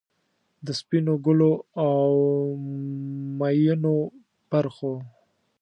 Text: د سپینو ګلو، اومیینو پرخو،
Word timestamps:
د 0.65 0.67
سپینو 0.79 1.15
ګلو، 1.25 1.51
اومیینو 1.85 3.95
پرخو، 4.49 4.93